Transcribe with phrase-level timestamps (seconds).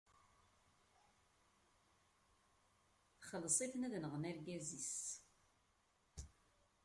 [3.19, 4.93] Txelleṣ-iten ad nɣen argaz-is.